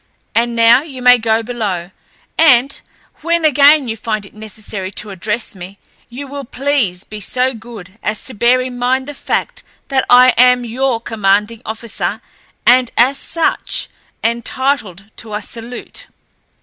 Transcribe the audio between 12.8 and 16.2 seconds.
as such entitled to a salute."